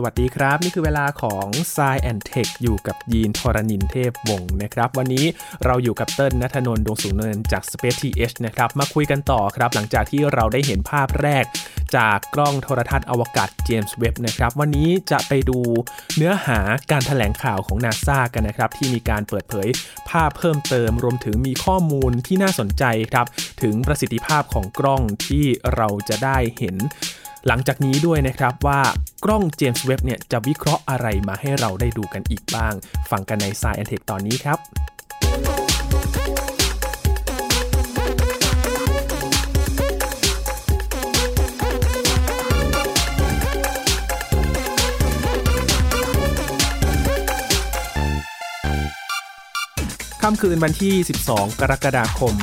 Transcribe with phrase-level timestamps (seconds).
[0.00, 5.24] สวัสดีครับ นี่คือเวลาของ s ซแอนเทคอยู่กับยีนทรณินเทพวงศ์นะครับ วันนี้
[5.64, 11.44] เราอยู่กับเติ้ลนัทนนท์ดวงสูงเนินจาก Space TH นะครับ มาคุยกันต่อครับ หลังจากที่เราได้เห็นภาพแรก
[11.96, 15.58] จากกล้องโทรทัศน์อวกาศเจมส์เว็บนะครับวันนี้จะไปดู
[16.16, 16.58] เนื้อหา
[16.90, 19.68] การถแถลงข่าวของนาซากันนะครับที่มีการเปิดเผย
[20.08, 23.26] ภาพเพิ่มเติม รวมถึงมีข้อมูลที่น่าสนใจครับ
[23.62, 26.76] ถึงประสิทธิภาพของกล้องที่เราจะได้เห็น
[27.46, 28.80] หลังจากนี้ด้วยนะครับว่า
[29.24, 32.74] กล้องเจมส์เว็บเนี่ยจะวิเคราะห์อะไรมาให้เราได้ดูกันอีกบ้าง
[33.10, 34.58] ฟังกันใน s ายแอนเทคตอนนี้ครับ
[50.22, 50.94] ค่ำคืนวันที่
[51.26, 52.34] 12 กรกฎาคม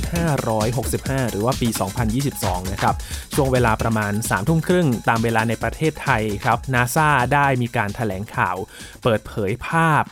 [0.00, 1.68] 2565 หรือว่าปี
[2.20, 2.94] 2022 นะครับ
[3.34, 8.56] ช่วงเวลาประมาณ 3 ทุ่มครึ่งตามเวลาในประเทศไทยครับ นาซาได้มีการถแถลงข่าว
[9.02, 10.02] เปิดเผยภาพ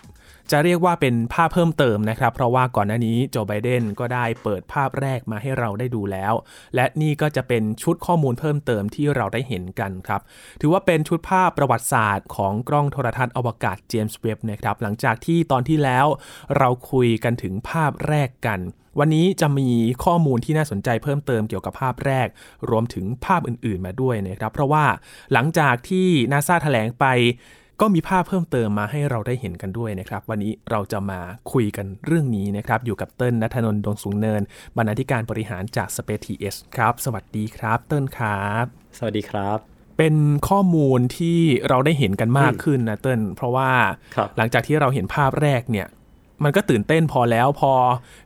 [0.50, 6.32] จะเรียกว่าเป็นภาพเพิ่มเติมนะครับ เพราะว่าก่อนหน้านี้โจไบเดนก็ได้เปิดภาพแรกมาให้เราได้ดูแล้ว
[6.74, 10.20] และนี่ก็จะเป็นชุดข้อมูลเพิ่มเติมที่เราได้เห็นกันครับ
[10.60, 16.06] ถือว่าเป็นชุดภาพประวัติศาสตร์ของกล้องโทรทัศน์อวกาศเจมส์เว็บนะครับ หลังจากที่ตอนที่แล้ว
[16.58, 18.60] เราคุยกันถึงภาพแรกกัน
[18.98, 19.68] วันนี้จะมี
[20.04, 22.28] ข้อมูลที่น่าสนใจเพิ่มเติมเกี่ยวกับภาพแรก
[22.70, 24.84] รวมถึงภาพอื่นๆมาด้วยนะครับ เพราะว่า
[25.32, 27.06] หลังจากที่นาซาแถลงไป
[27.80, 31.20] ก็มีภาพเพิ่มเติมมาให้เราได้เห็นกันด้วยนะครับ วันนี้เราจะมา
[31.52, 34.42] คุยกันเรื่องนี้นะครับ อยู่กับเติ้ลนัทนนท์ดวงสูงเนิน
[34.76, 38.64] บรรณาธิการบริหารจาก Space TS ครับ สวัสดีครับ เติ้ลครับ
[38.98, 39.58] สวัสดีครับ
[39.98, 40.14] เป็น
[40.48, 43.70] ข้อมูลที่เราได้เห็นกันมากขึ้นนะเติ้ลเพราะว่า
[44.16, 45.86] ครับหลังจากที่เราเห็นภาพแรกเนี่ย
[46.44, 47.72] มันก็ตื่นเต้นพอแล้วพอ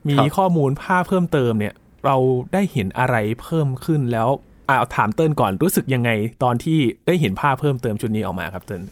[0.09, 1.75] มีครับข้อมูลภาพเพิ่มเติมเนี่ย
[2.05, 2.17] เรา
[2.53, 4.29] ได้เห็นอะไรเพิ่มขึ้นแล้ว
[4.69, 6.11] อ่าเอาถามเติ้ลก่อนรู้สึกยังไง
[6.43, 8.83] ตอนที่ได้เห็นภาพเพิ่มเติมชุดนี้ออกมาครับเติ้ล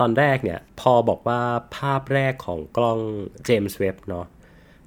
[0.00, 1.40] ตอนแรกเนี่ยพอบอกว่า
[1.76, 3.00] ภาพแรกของกล้อง
[3.44, 4.26] เจมส์เว็บเนาะ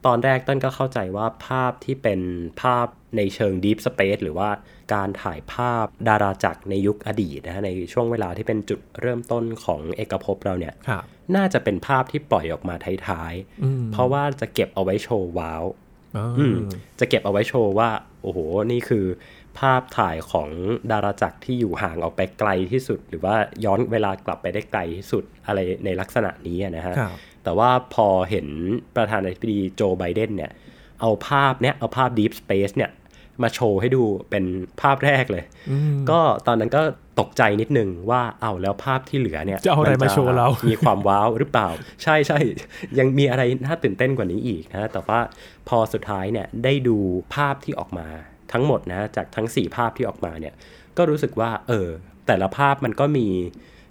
[0.05, 2.19] ตอนแรกต้นก็เข้าใจว่าภาพที่เป็น
[2.61, 4.49] ภาพในเชิง Deep Space หรือว่า
[4.93, 11.03] การถ่ายภาพดาราจักรในยุคอดีตนะฮะในช่วงเวลาที่เป็นจุดเริ่มต้นของเอกภพเราเนี่ยครับ
[11.35, 12.75] น่าจะเป็นภาพที่ปล่อยออกมา
[13.07, 15.63] ท้ายๆ เพราะว่าจะเก็บเอาไว้โชว์ว้าว
[16.17, 16.57] อ๋อออืม
[16.99, 17.89] จะเก็บเอาไว้โชว์ว่า
[18.23, 18.39] โอ้โห
[18.71, 19.05] นี่คือ
[19.59, 20.49] ภาพถ่ายของ
[20.91, 23.35] ดาราจักรที่อยู่ห่างออกไปไกลที่สุด หรือว่า
[23.65, 28.47] ย้อนเวลากลับไปได้ไกลที่สุดอะไรในลักษณะนี้อะนะฮะครับแต่ว่าพอเห็น
[28.95, 30.51] ประธานาธิบดีโจไบเดนเนี่ย
[31.01, 32.91] เอาภาพเนี้ยเอาภาพ Deep Space เนี่ย
[33.43, 34.45] มาโชว์ให้ดูเป็น
[34.81, 35.43] ภาพแรกเลย
[36.09, 36.81] ก็ตอนนั้นก็
[37.19, 41.69] ตกใจนิดนึงว่าเอาแล้วภาพที่เหลือเนี่ย จะเอาอะไรมาโชว์เรา มีความว้าวหรือเปล่า
[42.03, 42.39] ใช่ใช่
[42.99, 45.19] ยังมีอะไรน่าตื่นเต้นกว่านี้อีกนะ แต่ว่า
[45.69, 46.97] พอสุดท้ายเนี่ยได้ดู
[47.33, 48.07] ภาพที่ออกมา
[48.53, 50.53] ทั้งหมดนะจากทั้ง 4 ภาพที่ออกมาเนี่ย
[50.97, 51.87] ก็รู้สึกว่าเออ
[52.27, 53.27] แต่ละภาพมันก็มี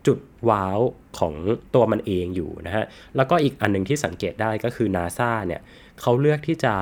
[0.07, 0.19] จุด
[0.51, 0.79] ว้าว
[1.19, 1.35] ของ
[1.75, 2.85] ตัวมันเองอยู่นะฮะ
[3.17, 5.61] แล้วก็อีกอันหนึ่งที่สังเกตได้ก็คือนาซาเนี่ย
[6.01, 6.75] เขาเลือกที่จะ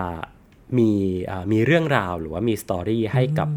[0.79, 0.91] มี
[1.31, 3.49] อ่ามีเรื่องราวหรือว่ามีสตอรี่ให้กับ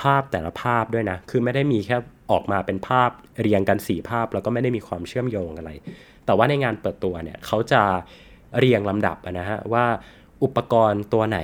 [0.00, 1.96] ภาพแต่ละภาพด้วยนะ คือไม่ได้มีแค่
[2.30, 3.10] ออกมาเป็นภาพ
[3.40, 5.70] เรียงกันสี่ภาพ แล้วก็ไม่ได้มีความเชื่อมโยงอะไร
[6.26, 7.82] แต่ว่าในงานเปิดตัวเนี่ยเขาจะ
[8.58, 9.86] เรียงลำดับอะนะฮะว่า
[10.44, 11.38] อุปกรณ์ตัวไหน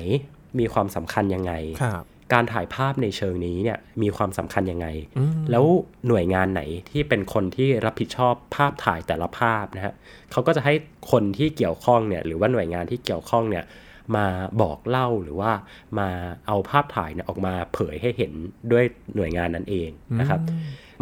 [0.59, 1.53] มีความสำคัญยังไง
[1.83, 4.87] ครับ การถ่ายภาพในเชิงนี้เนี่ยมีความสำคัญยังไง
[5.51, 5.65] แล้ว
[6.09, 9.95] หน่วยงานไหนที่เป็นคนที่รับผิดชอบภาพถ่ายแต่ละภาพนะฮะ
[10.33, 10.75] เขาก็จะให้
[11.11, 13.65] คนที่เกี่ยวข้องเนี่ยหรือว่าหน่วยงานที่เกี่ยวข้องเนี่ย
[14.17, 14.27] มา
[14.63, 15.53] บอกเล่าหรือว่า
[15.99, 16.09] มา
[16.47, 18.33] เอาภาพถ่ายเนี่ยออกมาเผยให้เห็น
[18.73, 18.85] ด้วย
[19.17, 20.41] หน่วยงานนั้นเองนะครับ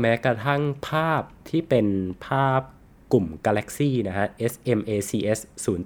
[0.00, 1.86] แม้กระทั่งภาพที่เป็น
[2.26, 2.60] ภาพ
[3.12, 5.38] กลุ่ม Galaxy นะฮะ SMACS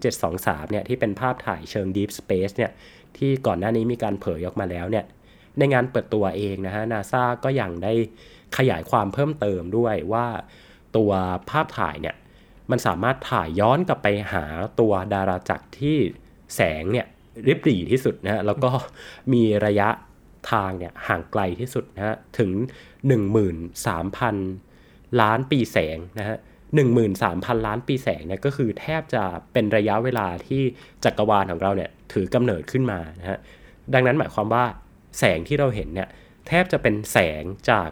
[0.09, 2.71] 0723เนี่ยที่เป็นภาพถ่ายเชิง Deep Space เนี่ย
[3.17, 5.05] ที่ก่อนหน้านี้มีการเผยออกมาแล้วเนี่ย
[5.59, 7.93] ในงานเปิดตัวเองนะฮะนาซาก็ยังได้
[8.57, 10.27] ขยายความเพิ่มเติมด้วยว่า
[10.97, 11.11] ตัว
[11.51, 12.17] ภาพถ่ายเนี่ย
[12.71, 14.45] มันสามารถถ่ายย้อนกลับไปหา
[14.81, 15.97] ตัวดาราจักรที่
[16.57, 17.07] แสงเนี่ย
[17.47, 18.71] ริบหรี่ที่สุดนะฮะแล้วก็
[19.33, 19.89] มีระยะ
[20.51, 22.51] ทางเนี่ยห่างไกลที่สุดนะฮะถึง
[23.63, 26.37] 13,000 ล้านปีแสงนะฮะ
[27.01, 29.23] 13,000 ล้านปีแสงเนี่ยก็คือแทบจะ
[29.53, 30.63] เป็นระยะเวลาที่
[31.05, 33.39] จักรวาลของเราเนี่ยถือกำเนิดขึ้นมานะฮะ
[33.95, 34.65] ดังนั้นหมายความว่า
[35.19, 36.09] แสงที่เราเห็นเนี่ย
[36.47, 37.89] แทบจะเป็นแสงจาก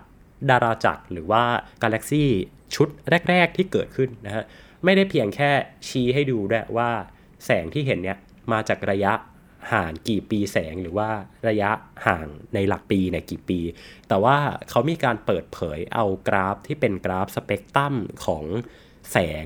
[0.51, 1.45] ดาราจักรหรือว่า
[1.83, 2.31] กาแล็กซี่
[2.75, 2.89] ชุด
[3.31, 4.45] แรก ๆ ที่เกิดขึ้นนะฮะ
[4.85, 5.51] ไม่ได้เพียงแค่
[5.89, 6.91] ชี้ให้ดูด้วยว่า
[7.47, 8.19] แสงที่เห็นเนี่ย
[8.53, 9.13] มาจากระยะ
[9.73, 11.11] ห่างกี่ปีแสงหรือว่า
[11.49, 11.71] ระยะ
[12.07, 13.61] ห่างในหลักปีเนี่ยกี่ปี
[14.09, 14.37] แต่ว่า
[14.71, 17.95] เขามีการเปิดเผยเอากราฟที่เป็นกราฟสเปกตรัม
[18.27, 18.45] ของ
[19.13, 19.45] แสง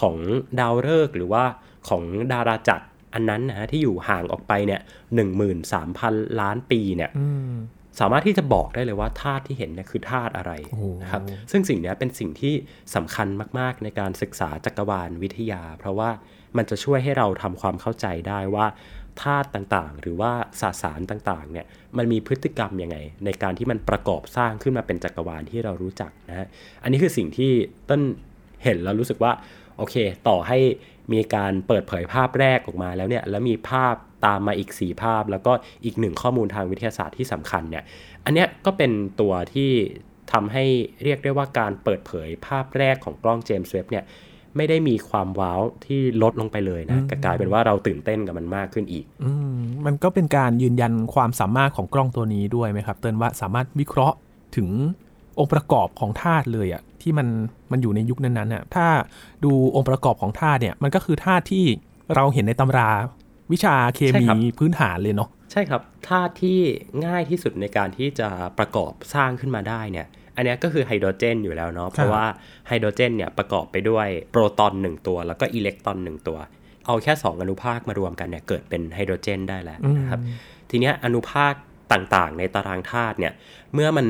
[0.00, 0.16] ของ
[0.60, 1.44] ดาวฤกษ์หรือว่า
[1.88, 4.80] ของดาราจักร อันนั้นนะฮะที่อยู่ห่างออกไปเนี่ย
[5.14, 7.10] หนึ่งหมื่นสามพันล้านปีเนี่ย
[8.00, 10.52] สามารถที่จะบอกได้เลยว่าธาตุที่เห็นเนี่ยคือธาตุอะไร
[11.02, 11.22] นะครับ
[11.52, 12.54] ซึ่งสิ่งนี้เป็นสิ่งที่
[12.94, 13.28] สำคัญ
[13.58, 16.10] มากๆในการศึกษาจักรวาลวิทยา เพราะว่า
[16.56, 18.66] มันจะช่วยให้เราทำความเข้าใจได้ว่า
[19.22, 21.66] ธาตุต่างๆ หรือว่าสสารต่างๆเนี่ย
[21.96, 26.46] มันมีพฤติกรรมยังไง ในการที่มันประกอบสร้างขึ้นมาเป็นจักรวาลที่เรารู้จักนะฮะ
[26.82, 27.52] อันนี้คือสิ่งที่
[27.90, 28.00] ต้น
[28.64, 29.32] เห็นแล้วรู้สึกว่า
[29.78, 29.94] โอเค
[30.28, 30.58] ต่อให้
[31.12, 33.94] มีการเปิดเผยภาพแรกออกมาแล้วเนี่ยแล้วมีภาพ
[34.26, 35.52] ตามมาอีก 4 ภาพ แล้วก็
[35.84, 37.84] อีกหนึ่งข้อมูลทางวิทยาศาสตร์ที่สำคัญเนี่ย
[38.24, 39.70] อันเนี้ยก็เป็นตัวที่
[40.32, 40.64] ทำให้
[41.02, 44.04] เรียกได้ว่าการเปิดเผยภาพแรกของกล้องเจมส์เว็บเนี่ย
[44.56, 49.26] ไม่ได้มีความว้าวที่ลดลงไปเลยนะกลายเป็นว่าเราตื่นเต้นกับมันมากขึ้นอีกอ
[49.86, 54.16] มันก็เป็นการยืนยันความสามารถของกล้องตัวนี้ด้วยไหมครับ เตือนว่าสามารถวิเคราะห์
[54.56, 54.68] ถึง
[55.38, 57.28] องค์ประกอบของธาตุเลยอะ ที่มัน
[57.72, 58.86] มันอยู่ในยุคนั้นๆน่ะถ้า
[59.44, 61.64] ดูองค์ประกอบของธาตุเนี่ยมันก็คือธาตุที่
[62.14, 62.90] เราเห็นในตำรา
[63.52, 64.26] วิชาเคมี
[64.58, 66.58] พื้นฐานเลยเนาะใช่ครับธาตุที่
[67.06, 68.28] ง่ายที่สุดในการที่จะ
[68.58, 70.06] ประกอบสร้างขึ้นมาได้เนี่ย
[70.36, 72.24] อันนี้ก็คือไฮโดรเจนอยู่แล้วเนาะเพราะว่า
[72.68, 76.38] ไฮโดรเจนเนี่ยประกอบไปด้วยโปรตอนหนึ่งตัว แล้วก็อิเล็กตรอนหนึ่งตัว
[76.86, 80.20] เอาแค่ 2 อนุภาคมารวมกันเนี่ยเกิดเป็นไฮโดรเจนได้แล้วนะครับ
[80.70, 81.54] ทีนี้อนุภาค
[81.92, 83.32] ต่างๆ ในตารางธาตุเนี่ย
[83.74, 84.06] เมื่อมัน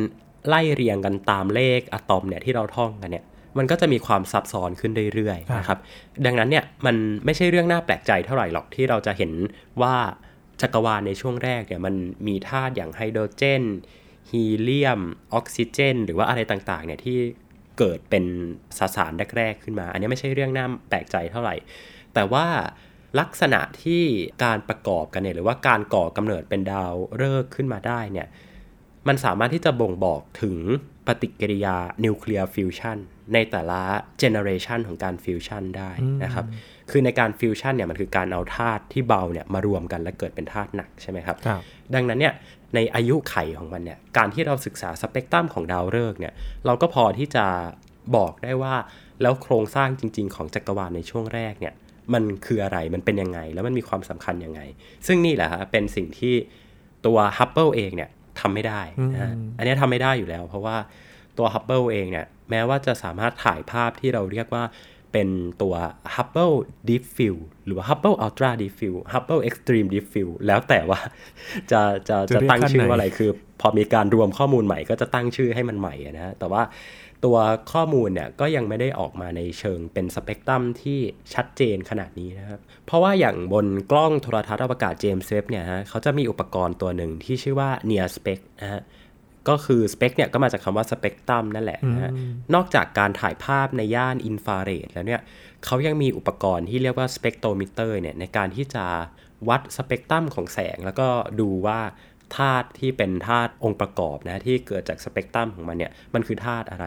[0.49, 3.25] ไล่เรียงกันตามเลขอะตอมเนี่ยที่เราท่องกันเนี่ย
[3.59, 5.79] มันก็จะมีความซับซ้อนขึ้นเรื่อยๆนะครับ
[6.27, 9.33] ดังนั้นเนี่ยมันไม่ใช่เรื่องน่าแปลกใจเท่าไหร่หรอกที่เราจะเห็น
[9.83, 9.97] ว่า
[10.61, 11.95] จักรวาลในช่วงแรกเนี่ยมัน
[12.27, 13.63] มีธาตุอย่างไฮโดรเจน
[14.31, 15.01] ฮีเลียม
[15.35, 17.19] ออกซิเจน หรือว่าอะไรต่างๆเนี่ยที่
[17.79, 18.25] เกิดเป็น
[18.79, 21.55] สสารแรกๆขึ้นมา อันนี้ไม่ใช่เรื่องน่าแปลกใจเท่าไหร่
[22.15, 22.47] แต่ว่า
[23.21, 24.03] ลักษณะที่
[24.45, 28.29] การประกอบกันเนี่ยหรือว่าการก่อกำเนิดเป็นดาวฤกษ์ขึ้นมาได้เนี่ย
[29.09, 30.57] มันสามารถที่จะบ่งบอกถึง
[31.07, 32.99] ปฏิกิริยานิวเคลียร์ฟิวชัน
[33.35, 33.81] ในแต่ละ
[34.19, 35.91] generation ของการฟิวชันได้
[36.25, 36.45] นะครับ
[36.91, 41.61] คือในการฟิวชันเนี่ยมันคือการเอาธาตุที่เบาเนี่ยมารวมกันและเกิดเป็นธาตุหนักใช่ไหมครับรบ
[41.95, 42.35] ดังนั้นเนี่ย
[42.75, 46.33] ในอายุขัยของมันเนี่ยการที่เราศึกษาสเปกตรัมของดาวฤกษ์เนี่ย
[46.67, 47.47] เราก็พอที่จะ
[48.17, 48.75] บอกได้ว่า
[49.23, 51.75] แล้วโครงสร้างจริง ๆ ของจักรวาลในช่วงแรกเนี่ย
[52.15, 54.61] มันคืออะไรมันเป็นยังไง แล้วมันมีความสำคัญยังไง
[55.07, 56.35] ซึ่งนี่แหละฮะเป็นสิ่งที่
[57.07, 58.11] ตัวฮับเบิลเองเนี่ย
[58.41, 58.81] ทำไม่ได้
[59.15, 60.77] นะอันนี้ทำไม่ได้อยู่แล้ว เพราะว่า
[61.39, 64.65] ตัวฮับเบิลเองเนี่ย แม้ว่าจะสามารถถ่ายภาพที่เราเรียกว่า
[65.13, 65.29] เป็น
[65.63, 65.75] ตัว
[66.15, 66.57] Hubble
[66.89, 71.01] Deep Field หรือว่า Hubble Ultra Deep Field Hubble Extreme Deep Field แล้วแต่ว่า
[71.71, 73.31] จะจะจะตั้งชื่อว่าอะไรคือ
[73.61, 76.63] พอมีการรวมข้อมูลใหม่ก็จะตั้งชื่อให้มันใหม่นะแต่ว่า
[77.25, 77.39] ตัว
[77.73, 80.99] ข้อมูลเนี่ยก็ยังไม่ได้ออกมาในเชิงเป็นสเปกตรัมที่
[81.35, 88.83] ชัดเจนขนาดนี้นะครับ เพราะว่าอย่างบนกล้องโทรทัศน์อวกาศเจมส์เว็บเนี่ยฮะเขาจะมีอุปกรณ์ตัวหนึ่งที่ชื่อว่า NIRSpec นะฮะ
[89.49, 92.13] ก็คือสเปกเนี่ยก็มาจากคำว่าสเปกตรัมนั่นแหละนะ
[92.55, 95.21] นอกจากการถ่ายภาพในย่านอินฟราเรดแล้วเนี่ย
[95.65, 98.85] เขายังมีอุปกรณ์ที่เรียกว่า spectrometer เนี่ยในการที่จะ
[99.49, 101.09] วัดสเปกตรัมของแสง แล้วก็
[101.41, 101.81] ดูว่า
[102.39, 106.87] ธาตุที่เป็นธาตุองค์ประกอบนะที่เกิดจากสเปกตรัมของมันเนี่ยมันคือธาตุอะไร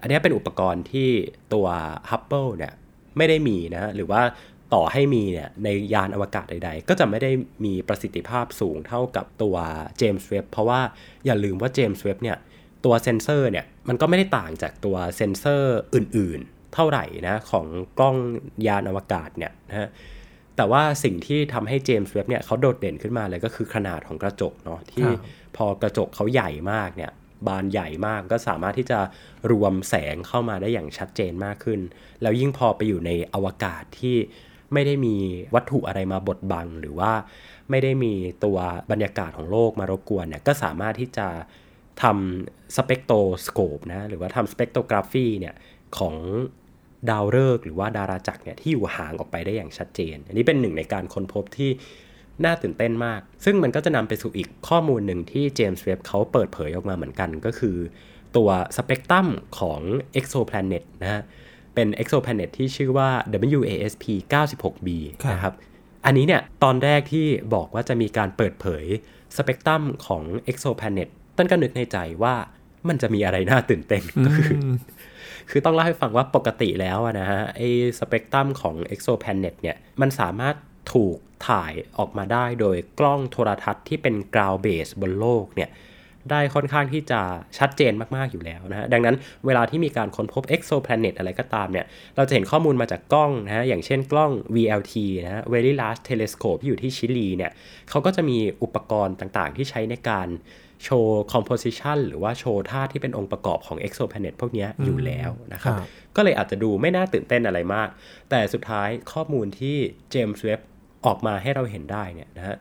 [0.00, 1.10] อันนี้เป็นอุปกรณ์ที่
[1.54, 1.66] ตัว
[2.10, 2.72] ฮับเบิลเนี่ย
[3.16, 4.22] ไม่ได้มีนะหรือว่า
[4.74, 7.30] ต่อให้มีเนี่ยในยานอวกาศใดๆ ก็จะไม่ได้
[7.64, 9.56] มีประสิทธิภาพสูงเท่ากับตัว
[9.98, 10.80] เจมส์เว็บเพราะว่า
[11.26, 12.36] อย่าลืมว่าเจมส์เว็บเนี่ย
[12.84, 17.66] ตัวเซนเซอร์เนี่ยมันก็ไม่ได้ต่างจากตัวเซนเซอร์อื่นๆ เท่าไหร่นะของ
[17.98, 18.16] กล้อง
[18.66, 19.88] ยานอวกาศเนี่ยนะฮะ
[20.56, 25.08] แต่ว่าสิ่งที่ทำให้เจมส์เว็บเนี่ยเขาโดดเด่นขึ้นมาเลยก็คือขนาดของกระจกเนาะที่
[25.56, 27.12] พอกระจกเขาใหญ่มากเนี่ย
[27.46, 28.98] บานใหญ่มากก็สามารถที่จะ
[29.50, 31.80] รวมแสงเข้ามาได้อย่างชัดเจนมากขึ้น
[32.22, 34.16] แล้วยิ่งพอไปอยู่ในอวกาศที่
[34.72, 35.16] ไม่ได้มี
[35.54, 37.12] วัตถุอะไรมาบดบัง หรือว่า
[37.70, 38.12] ไม่ได้มี
[38.44, 38.58] ตัว
[38.90, 41.28] บรรยากาศของโลกมารบกวนเนี่ยก็สามารถที่จะ
[42.02, 43.12] ทำสเปกโต
[43.46, 45.54] สโคปนะหรือว่าทำสเปกโตกราฟีเนี่ย
[45.98, 46.16] ของ
[47.10, 51.70] ดาวฤกษ์หรือว่าดาราจักรเนี่ยที่อยู่ห่างออกไปได้อย่างชัดเจน อันนี้เป็นหนึ่งในการค้นพบที่
[52.44, 57.76] น่าตื่นเต้นมาก ซึ่งมันก็จะนำไปสู่อีกข้อมูลหนึ่งที่เจมส์เว็บเขาเปิดเผยออกมาเหมือนกันก็คือ
[58.36, 59.26] ตัวสเปกตรัม
[59.58, 59.80] ของ
[60.18, 61.22] exoplanet นะฮะ
[61.74, 63.10] เป็น exoplanet ที่ชื่อว่า
[63.58, 64.88] WASP 96b
[65.32, 65.54] นะครับ
[66.04, 68.84] อันนี้เนี่ยตอนแรกที่บอกว่าจะมีการเปิดเผย
[69.36, 72.34] สเปกตรัมของ exoplanet ต้นก็นึกในใจว่า
[72.88, 74.50] มันจะมีอะไรน่าตื่นเต้นก็คือ
[75.50, 80.54] คือต้องเล่าให้ฟังว่าปกติแล้วนะฮะไอ้สเปกตรัมของ exoplanet เนี่ยมันสามารถ
[80.92, 85.70] ถูกถ่ายออกมาได้โดยกล้องโทรทัศน์ที่เป็นกราวเบสบนโลกเนี่ย
[86.32, 87.20] ได้ค่อนข้างที่จะ
[87.58, 91.86] ชัดเจนมากๆอยู่แล้วนะฮะดังนั้นเวลาที่มีการค้นพบ exoplanet อะไรก็ตามเนี่ย
[92.16, 97.52] เราจะเห็นข้อมูลมาจากกล้องนะฮะอย่างเช่นกล้อง VLT นะฮะ Very Large Telescope ที่อยู่ที่ชิลีเนี่ย
[97.90, 100.28] เขาก็จะมีอุปกรณ์ต่างๆ ที่ใช้ในการ
[100.84, 105.74] โชว์ composition หรือว่าโชว์ธาตุที่เป็นองค์ประกอบของ exoplanet พวกนี้อยู่แล้วนะครับ
[106.16, 107.88] ก็เลยอาจจะดูไม่น่าตื่นเต้นอะไรมาก
[108.30, 109.76] แต่สุดท้ายข้อมูลที่
[110.10, 110.60] เจมส์เว็บ
[111.06, 112.56] ออกมาให้เราเห็นได้เนี่ยนะฮะ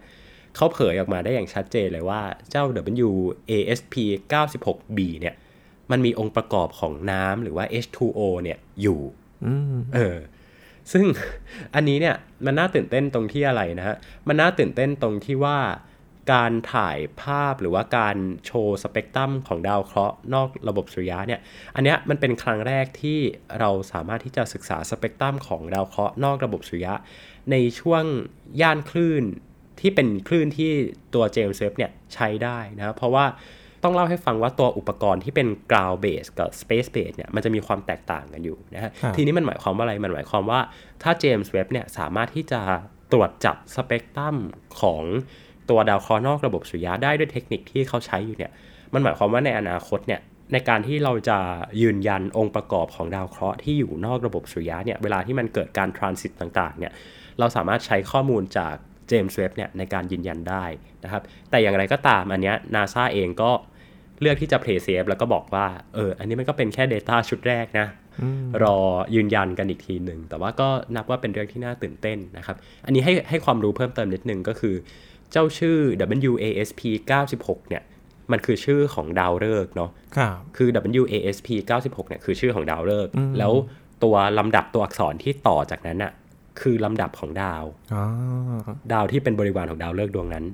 [0.56, 2.64] เขาเผยออกมาได้อย่างชัดเจนเลยว่าเจ้า
[2.98, 3.96] WASP
[4.32, 5.36] 96b เนี่ย
[5.92, 9.00] มันมีองค์ประกอบของน้ำหรือว่า H2O เนี่ยอยู่
[9.96, 10.18] เออ
[10.92, 11.06] ซึ่ง
[11.76, 13.96] อันนี้เนี่ยมันน่าตื่นเต้นตรงที่อะไรนะฮะ
[14.28, 15.58] มันน่าตื่นเต้นตรงที่ว่า
[16.34, 21.40] การถ่ายภาพหรือว่าการโชว์สเปกตรัมของดาวเคราะห์นอกระบบสุริยะเนี่ย
[21.76, 23.20] อันเนี้ยมันเป็นครั้งแรกที่
[23.60, 26.94] เราสามารถที่จะศึกษาสเปกตรัมของดาวเคราะห์นอกระบบสุริยะ
[27.52, 28.04] ในช่วง
[28.62, 29.24] ย่านคลื่น
[29.80, 30.72] ที่เป็นคลื่นที่
[31.14, 33.26] ตัวเจมส์เวฟเนี่ยใช้ได้นะเพราะว่า
[33.84, 40.60] ต้องเล่าให้ฟังว่าตัวอุปกรณ์ที่เป็น ground base กับ space base เนี่ยมันจะมีความแตกต่างกันอยู่นะฮะทีนี้มันหมายความว่าอะไร มันหมายความว่า
[41.04, 42.62] ถ้าเจมส์เว็บเนี่ยสามารถที่จะ
[43.12, 44.36] ตรวจจับสเปกตรัม
[44.82, 45.04] ของ
[45.70, 48.52] ตัวดาวเคราะห์นอกระบบสุริยะได้ด้วยเทคนิคที่เขาใช้อยู่เนี่ย
[48.94, 50.22] มันหมายความว่าในอนาคตเนี่ย
[50.54, 51.38] ในการที่เราจะ
[51.82, 56.92] ยืนยันองค์ประกอบของดาวเคราะห์ที่อยู่นอกระบบสุริยะเนี่ยเวลาที่มันเกิดการ transit ต่างๆเนี่ย
[57.40, 58.76] เราสามารถใช้ข้อมูลจาก
[59.08, 60.66] เจมส์เว็บเนี่ยในการยืนยันได้
[61.04, 63.52] นะครับ แต่อย่างไรก็ตามอันเนี้ยนาซาเองก็
[64.22, 67.88] เลือกที่จะ play safe แล้วก็บอกว่าเอออันนี้มันก็เป็นแค่ Data ชุดแรกนะ
[68.64, 68.78] รอ
[69.16, 72.56] ยืนยันกันอีกทีหนึ่ง แต่ว่าก็นับว่าเป็นเรื่องที่น่าตื่นเต้นนะครับ
[72.86, 74.76] อันนี้ให้ให้ความรู้เพิ่มเติมนิดนึงก็คือ
[75.36, 75.78] เจ้าชื่อ
[76.32, 76.82] WASP
[77.26, 77.84] 96เนี่ย
[78.32, 79.92] มันคือชื่อของดาวฤกษ์เนาะ
[80.58, 80.70] คือ
[81.02, 81.48] WASP
[81.80, 83.54] 96เนี่ยคือชื่อของดาวฤกษ์แล้ว
[84.04, 86.12] ตัวลำดับตัวอักษรที่ต่อจากนั้นอะ
[86.62, 87.64] คือลำดับของดาว
[88.94, 90.46] ดาวที่เป็นบริวารของดาวฤกษ์ดวงนั้น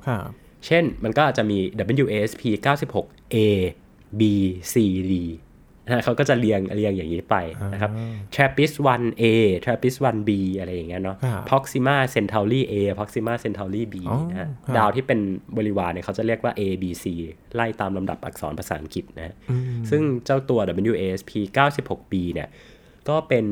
[0.65, 1.57] เช่นมันก็จะมี
[2.05, 2.43] WASP
[2.91, 3.37] 96 A
[4.19, 4.21] B
[4.73, 4.75] C
[5.11, 5.13] D
[5.85, 7.35] นะเขาก็จะเรียงเรียงอย่างนี้ไป
[7.73, 7.91] นะครับ
[8.35, 9.23] TRAPPIST 1A
[9.63, 11.17] TRAPPIST 1B อะไรอย่างเงี้ยเนาะ
[11.49, 13.95] Proxima Centauri A Proxima Centauri B
[14.31, 15.19] นะดาวที่เป็น
[15.57, 17.05] บริวารเนี่ยเขาจะเรียกว่า A B C
[17.55, 19.35] ไล่ตามลำดับอักษรภาษาอังกฤษนะ
[19.89, 20.59] ซึ่งเจ้าตัว
[20.91, 22.49] WASP 96b เนี่ย
[23.09, 23.45] ก็เป็น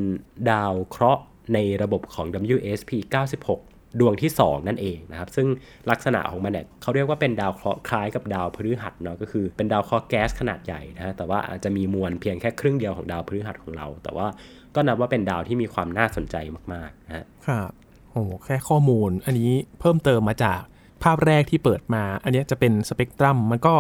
[0.52, 2.92] ดาวเคราะห์ในระบบของ WASP
[3.34, 3.69] 96
[4.00, 5.48] ดวงที่ 2 นั่นเองนะครับ ซึ่ง
[5.92, 14.28] ลักษณะของมันเนี่ยเขาเรียกว่าเป็นดาวเคราะห์คล้ายกับดาวพฤหัสเนาะก็คือเป็นดาวเคราะห์แก๊สขนาดใหญ่นะแต่ว่าอาจจะมีมวลเพียงแค่ครึ่งเดียวของดาวพฤหัสของเรา แต่ว่า
[14.76, 16.36] ก็นับว่าเป็นดาวที่มีความน่าสนใจ
[16.74, 17.72] มากๆนะครับ
[18.12, 20.60] โอ้แค่ข้อมูล อันนี้เพิ่มเติมมาจาก
[21.04, 23.76] ภาพแรกที่เปิดมา อันนี้จะเป็นสเปกตรัมมันก็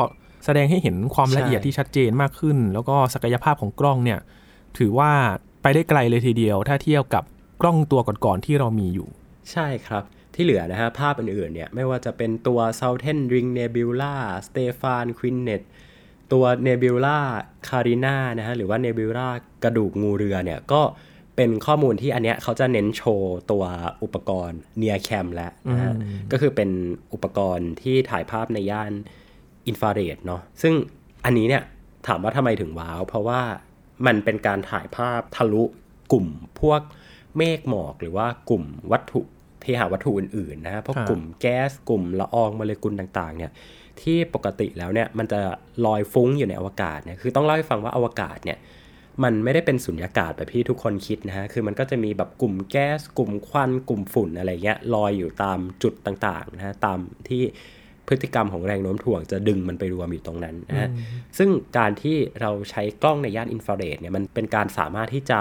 [0.46, 4.20] แสดงให้เห็นความละเอียดที่ชัดเจนมากขึ้น แล้วก็ศักยภาพของกล้องเนี่ย
[4.78, 5.12] ถือว่า
[5.62, 7.24] ไปได้ไกลเลยทีเดียว ถ้าเทียบกับ
[7.62, 9.08] กล้องตัวก่อนๆที่เรามีอยู่
[9.52, 10.04] ใช่ครับ
[10.36, 14.16] ที่เหลือนะฮะ ภาพอื่นๆเนี่ย ไม่ว่าจะเป็นตัว Southern Ring Nebula
[14.48, 15.62] Stefan Quinnet
[16.34, 17.18] ตัว Nebula
[17.68, 19.28] Carina นะฮะ หรือว่า Nebula
[19.64, 20.82] กระดูกงูเรือเนี่ย ก็
[21.36, 23.64] เป็นข้อมูลที่อันเนี้ยเขาจะเน้นโชว์ตัว
[24.04, 25.94] อุปกรณ์ Near Cam แล้วนะฮะ
[26.32, 26.70] ก็คือเป็น
[27.14, 28.92] อุปกรณ์ที่ถ่ายภาพในย่าน
[29.68, 30.74] อินฟราเรดเนาะ ซึ่ง
[31.26, 31.64] อันนี้เนี่ย
[32.08, 33.42] ถามว่าทำไมถึงว้าว เพราะว่า
[34.06, 35.64] มันเป็นการถ่ายภาพทะลุ
[36.12, 36.28] กลุ่ม
[36.62, 36.82] พวก
[37.38, 39.22] เมฆหมอกหรือว่ากลุ่มวัตถุ
[39.62, 43.52] เทหะวัตถุอื่นๆนะฮะพวกกลุ่มแก๊สกลุ่มละอองโมเลกุลต่างๆ เนี่ย
[44.02, 45.40] ที่ปกติแล้วเนี่ยมันจะ
[45.86, 48.58] ลอยฟุ้งอยู่ในอวกาศเนี่ยคือต้องเล่าให้ฟังว่าอวกาศเนี่ย
[49.24, 57.00] มันไม่ได้เป็นสุญญากาศแบบที่ทุกคนคิดนะฮะ คือมันก็จะมีแบบกลุ่มแก๊ส กลุ่มควัน กลุ่มฝุ่นอะไรเงี้ยลอยอยู่ตามจุดต่างๆนะฮะ ตาม
[57.30, 57.44] ที่
[58.10, 60.90] พฤติกรรมของแรงโน้มถ่วงจะดึงมันไปรวมอยู่ตรงนั้นนะฮะ
[61.38, 65.40] ซึ่งการที่เราใช้กล้องในย่านอินฟราเรดเนี่ยมันเป็นการสามารถที่จะ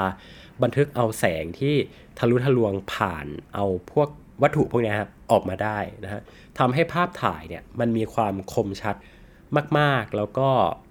[0.62, 1.74] บันทึกเอาแสงที่
[2.18, 4.08] ทะลุทะลวงผ่านเอาพวก
[4.42, 6.20] วัตถุพวกนี้ครับออกมาได้นะฮะ
[6.58, 8.96] ทำให้ภาพถ่ายเนี่ยมันมีความคมชัด
[9.78, 10.48] มาก ๆ แล้วก็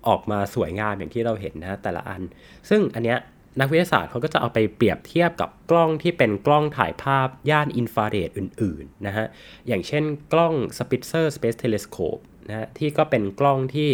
[0.08, 2.22] ออกมาสวยงามอย่างที่เราเห็นนะแต่ละอัน
[2.70, 3.20] ซึ่งอันเนี้ย
[3.60, 9.26] นักวิทยาศาสตร์เขาก็จะเอาไปเปรียบเทียบกับกล้องที่เป็นกล้องถ่ายภาพย่านอินฟราเรดอื่นๆนะฮะ
[9.68, 13.90] อย่างเช่นกล้อง Spitzer Space Telescope นะฮะที่ก็เป็นกล้องที่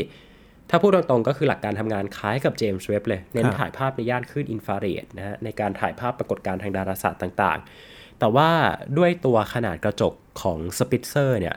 [0.69, 8.49] ถ้าพูดตรงๆก็คือหลักการทำงานคล้ายกับเจมส์เว็บเลย เน้นถ่ายภาพในย่านคลื่นอินฟราเรดนะฮะในการถ่ายภาพปรากฏการณ์ทางดาราศาสตร์ต่างๆ แต่ว่า
[8.97, 11.55] ด้วยตัวขนาดกระจกของสปิตเซอร์เนี่ย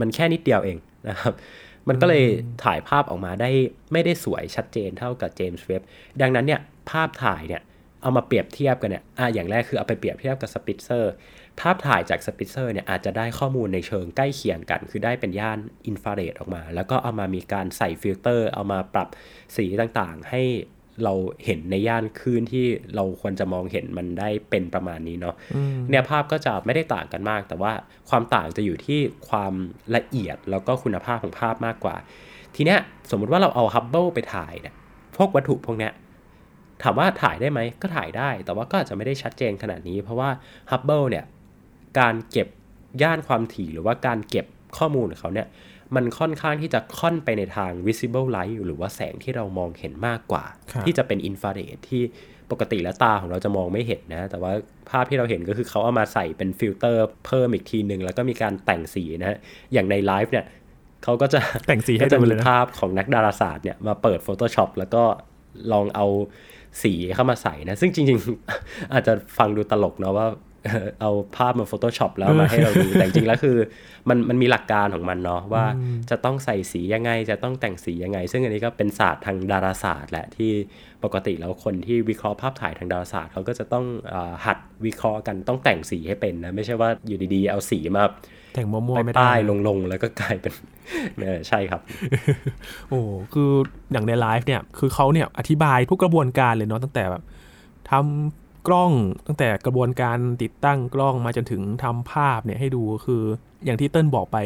[0.00, 1.34] มันแค่นิดเดียวเองนะครับ
[1.88, 2.24] มันก็เลย
[2.64, 3.50] ถ่ายภาพออกมาได้
[3.92, 5.82] ไม่ได้สวยชัดเจนเท่ากับเจมส์เว็บ
[6.20, 6.60] ดังนั้นเนี่ย
[6.90, 7.62] ภาพถ่ายเนี่ย
[8.02, 11.12] เอามาเปรียบเทียบกันเนี่ยอ่าอย่างแรกคือเอาไปเปรียบเทียบกับสปิตเซอร์
[11.60, 19.08] ภาพถ่ายจากสปิตเซอร์เนี่ยอาจจะได้ข้อมูลในเชิงใกล้เคียงกัน คือได้เป็นย่านอินฟราเรดออกมา แล้วก็เอามามีการใส่ฟิลเตอร์ เอามาปรับ
[19.56, 20.42] สีต่างๆ ให้
[21.04, 21.14] เรา
[21.44, 25.34] เห็นในย่านคลื่นที่เราควรจะมองเห็นมันได้เป็นประมาณนี้เนาะ
[25.90, 27.72] เนี่ยภาพก็จะไม่ได้ต่างกันมาก แต่ว่า
[28.08, 29.52] ความต่างจะอยู่ที่ความ
[29.96, 31.96] ละเอียดแล้วก็คุณภาพของภาพมากกว่า
[32.54, 32.78] ทีเนี้ย
[33.10, 34.74] สมมุติว่าเราเอาฮับเบิลไปถ่ายเนี่ย
[35.16, 35.92] พวกวัตถุพวกเนี้ย
[36.82, 40.30] ถามว่าถ่ายได้ไหมก็ถ่ายได้ แต่ว่าก็อาจจะไม่ได้ชัดเจนขนาดนี้ เพราะว่า
[40.70, 41.24] ฮับเบิลเนี่ย
[41.98, 42.48] การเก็บ
[43.02, 44.46] ย่านความถี่หรือว่าการเก็บ
[44.78, 45.46] ข้อมูลของเขาเนี่ย
[45.96, 50.44] มันค่อนข้างที่จะค่อนไปในทาง visible light หรือว่าแสงที่เรามองเห็นมากกว่า
[50.84, 52.02] ที่จะเป็นอินฟราเรดที่
[52.50, 54.52] ปกติแล้วตาของเราจะมองไม่เห็นนะ แต่ว่า
[54.90, 59.38] ภาพที่เราเห็นก็คือเขาเอามาใส่เป็นฟิลเตอร์เพิ่มอีกทีหนึ่งแล้วก็มีการแต่งสีนะ
[59.72, 60.46] อย่างในไลฟ์เนี่ย
[61.04, 65.02] เขาก็จะแต่งสีให้จะมีภาพของนักดาราศาสตร์เนี่ยมาเปิด Photoshop แล้วก็
[65.72, 66.06] ลองเอา
[66.82, 68.18] สีเข้ามาใส่นะ ซึ่งจริง
[68.54, 70.28] ๆ อาจจะฟังดูตลกเนาะว่า
[71.00, 73.56] เอาภาพมา Photoshop แล้วมาให้เราดู แต่จริงๆแล้วคือ
[74.08, 75.64] มันมันมีหลักการของมันเนาะว่า
[76.10, 80.50] จะต้องใส่สียังไง จะต้องแต่งสียังไง ซึ่งอันนี้ก็เป็นศาสตร์ทางดาราศาสตร์แหละที่
[81.04, 83.84] ปกติแล้วคนที่วิเคราะห์ภาพถ่ายทางดาราศาสตร์เขาก็จะต้อง
[84.46, 88.04] หัดวิเคราะห์กันต้องแต่งสีให้เป็นนะ ไม่ใช่ว่าอยู่ดีๆ เอาสีมา
[88.58, 89.34] แต่งมั่วๆไม่ได้
[89.68, 90.52] ลงๆ แล้วก็กลายเป็น
[91.48, 91.80] ใช่ครับ
[92.88, 93.00] โอ้
[93.32, 93.50] คือ
[93.92, 97.22] อย่างในไลฟ์เนี่ย คือเขาเนี่ยอธิบายทุกกระบวนการเลยเนาะตั้งแต่แบบ
[97.90, 98.92] ทำกล้อง
[99.26, 103.22] ตั้งแต่กระบวนการติดตั้งกล้องมาจนถึงทำภาพเนี่ยให้ดูคือ
[103.64, 104.36] อย่างที่เติ้ลบอกไป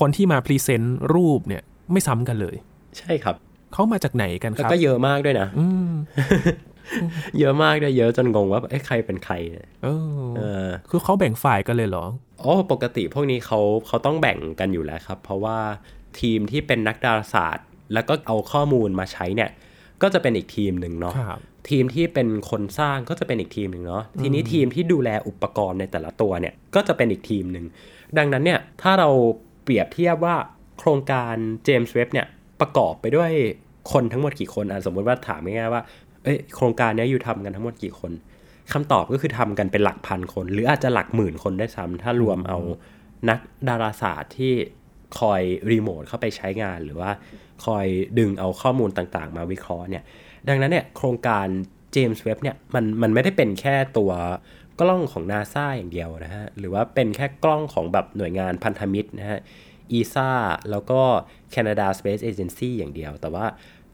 [0.00, 1.62] คนที่มา present รูปเนี่ย
[1.92, 2.56] ไม่ซ้ำกันเลย
[2.98, 3.36] ใช่ครับ
[3.72, 5.48] เขามาจากไหนกันครับ ก็เยอะมากด้วยนะ
[7.38, 9.34] เยอะมากด้วยเยอะจนงงว่าไอ้ใครเป็นใคร
[9.82, 9.88] เอ
[10.64, 12.04] อคือเขาแบ่งฝ่ายกันเลยเหรอ
[12.42, 15.58] อ๋อปกติพวกนี้เขาเขาต้องแบ่งกันอยู่แล้วครับ เพราะว่า
[16.20, 19.50] ทีมที่เป็นนักดาราศาสตร์ แล้วก็เอาข้อมูลมาใช้เนี่ย
[20.02, 21.14] ก็จะเป็นอีกทีมหนึ่งเนาะ
[21.70, 27.64] ทีมที่เป็นคนสร้างก็จะเป็นอีกทีมหนึ่งเนาะทีนี้ทีมที่ดูแลอุปกรณ์ในแต่ละตัวเนี่ยก็จะเป็นอีกทีมหนึ่ง
[28.18, 29.08] ดังนั้นเนี่ยถ้าเรา
[29.62, 30.36] เปรียบเทียบว่า
[30.78, 31.34] โครงการ
[31.64, 32.26] เจมส์เว็บเนี่ย
[32.60, 33.30] ประกอบไปด้วย
[33.92, 35.82] คนทั้งหมดกี่คนอะสมมติว่าถามง่ายๆว่า
[36.24, 38.12] เอ้ยโครงการนี้อยู่ทำกันทั้งหมดกี่คน
[38.72, 42.58] คำตอบก็คือทำกันเป็นหลักพันคน หรืออาจจะหลักหมื่นคนได้ซ้ำถ้ารวมเอา
[43.28, 43.38] นัก
[43.68, 44.52] ดาราศาสตร์ที่
[45.18, 47.10] คอยรีโมทเข้าไปใช้งานหรือว่า
[47.64, 47.86] คอย
[48.18, 50.02] ดึงเอาข้อมูลต่างๆ มาวิเคราะห์เนี่ย
[50.48, 51.46] ดังนั้นเนี่ยโครงการ
[51.92, 54.12] เจมส์เว็บเนี่ยมันมันไม่ได้เป็นแค่ตัว
[54.80, 59.40] กล้องของนาซาอย่างเดียวนะฮะ หรือว่าเป็นแค่กล้องของแบบหน่วยงานพันธมิตรนะฮะ
[59.92, 60.30] อีซ่า
[60.70, 61.00] แล้วก็
[61.54, 63.46] Canada Space Agency อย่างเดียว แต่ว่า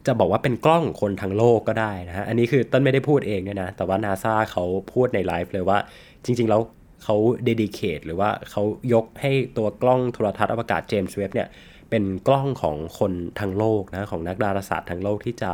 [0.07, 4.63] จะบอกว่าเป็นกล้องคนทั้งโลกก็ได้นะฮะ อันนี้คือต้นไม่ได้พูดเองเนี่ยนะ แต่ว่านาซาเขา
[4.93, 5.77] พูดในไลฟ์เลยว่า
[6.25, 6.61] จริง ๆ แล้ว
[7.03, 7.15] เขา
[7.45, 8.63] dedicate หรือว่าเขา
[8.93, 11.47] ยกให้ตัวกล้องโทรทัศน์อวกาศเจมส์เว็บเนี่ย
[11.89, 15.51] เป็นกล้องของคนทั้งโลกนะ ของนักดาราศาสตร์ทั้งโลกที่จะ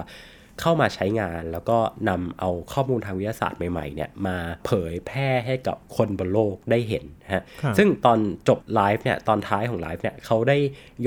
[0.62, 1.78] เข้ามาใช้งานแล้วก็
[2.10, 7.44] นำเอาข้อมูลทางวิทยาศาสตร์ใหม่ๆเนี่ยมาเผยแพร่ให้กับคนบนโลกได้เห็นฮะ
[7.78, 10.58] ซึ่งตอนจบไลฟ์เนี่ยตอนท้ายของไลฟ์เนี่ยเขาได้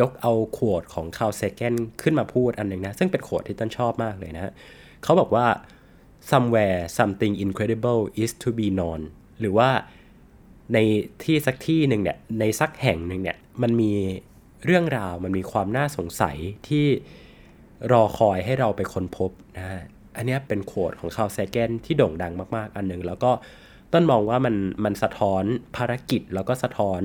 [0.01, 4.53] ยกเอาขวดของคาร์เซเกนขึ้นมาพูดอันหนึ่งนะ ซึ่งเป็นขวดที่ต้นชอบมากเลยนะ
[5.03, 5.47] เขาบอกว่า
[6.31, 9.01] somewhere something incredible is to be known
[9.41, 9.71] หรือว่า
[10.75, 10.79] ใน
[11.25, 13.93] ที่สักที่หนึ่งเนี่ยในสักแห่งหนึ่งเนี่ยมันมี
[14.65, 16.37] เรื่องราวมันมีความน่าสงสัย
[16.69, 16.87] ที่
[17.93, 19.83] รอคอยให้เราไปค้นพบนะฮะ
[20.17, 23.31] อันนี้เป็นโคดของคาร์เซเกนที่โด่งดังมากๆ อันหนึ่งแล้วก็
[23.93, 25.45] ต้นมองว่ามันมันสะท้อน
[25.77, 27.03] ภารกิจแล้วก็สะท้อน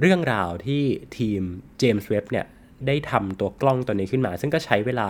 [0.00, 0.82] เรื่องราวที่
[1.18, 1.40] ทีม
[1.78, 2.46] เจมส์เว็บเนี่ย
[2.86, 5.08] ได้ทำตัวกล้องตัวนี้ขึ้นมา ซึ่งก็ใช้เวลา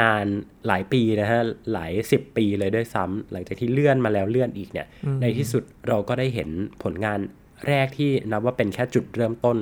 [0.00, 0.24] นาน
[0.66, 1.40] หลายปีนะฮะ
[1.72, 4.86] หลายสิบปีเลยด้วยซ้ำหลังจากที่เลื่อนมาแล้วเลื่อนอีกเนี่ย
[5.20, 6.50] ในที่สุดเราก็ได้เห็น
[6.82, 7.18] ผลงาน
[7.66, 9.58] แรกที่นับว่าเป็นแค่จุดเริ่มต้น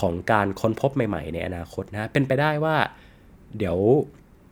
[0.00, 2.76] ของการค้นพบใหม่ ๆ ในอนาคตนะเป็นไปได้ว่า
[3.58, 3.78] เดี๋ยว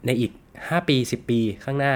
[0.06, 1.94] ในอีก 5 ปี 10 ปีข้างหน้า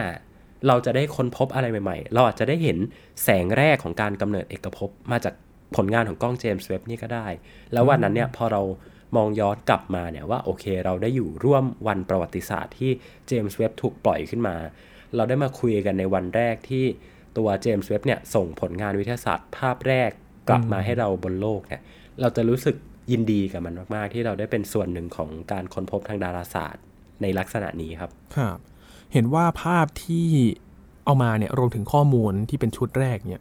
[0.69, 2.79] เราจะได้ค้นพบอะไรใหม่ๆ เราอาจจะได้เห็น
[3.25, 5.35] แสงแรกของการกำเนิดเอกภพมาจาก
[5.77, 7.27] ผลงานของกล้องเจมส์เว็บนี่ก็ได้
[7.73, 8.63] แล้ววันนั้นเนี่ยพอเรา
[9.17, 12.91] มองย้อนกลับมาเนี่ยว่าโอเค เราได้อยู่ร่วมวันประวัติศาสตร์ที่
[13.27, 14.57] เจมส์เว็บถูกปล่อยขึ้นมา
[15.17, 16.85] เราได้มาคุยกันในวันแรกที่
[17.37, 20.11] ตัวเจมส์เว็บเนี่ยส่งผลงานวิทยาศาสตร์ ภาพแรก
[20.49, 21.83] กลับมาให้เราบนโลกเนี่ย
[22.21, 22.77] เราจะรู้สึก
[23.13, 26.83] ยินดีกับมันมาก ๆ ที่เราได้เป็นส่วนหนึ่งของการค้นพบทางดาราศาสตร์
[27.25, 28.59] ในลักษณะนี้ครับครับ
[29.13, 30.29] เห็นว่าภาพที่
[31.05, 33.41] เอามาเนี่ยรวมถึงข้อมูลที่เป็นชุดแรกเนี่ย